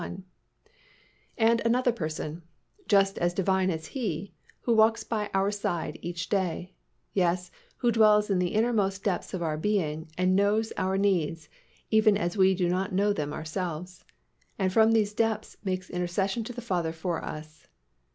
[0.01, 0.23] 1);
[1.37, 2.41] and another Person,
[2.87, 6.73] just as Divine as He, who walks by our side each day,
[7.13, 11.49] yes, who dwells in the innermost depths of our being and knows our needs,
[11.91, 14.03] even as we do not know them ourselves,
[14.57, 17.67] and from these depths makes intercession to the Father for us.